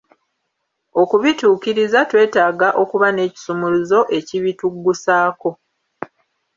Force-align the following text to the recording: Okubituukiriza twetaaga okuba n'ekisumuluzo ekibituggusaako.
Okubituukiriza 1.01 1.99
twetaaga 2.09 2.67
okuba 2.81 3.07
n'ekisumuluzo 3.11 3.99
ekibituggusaako. 4.17 5.49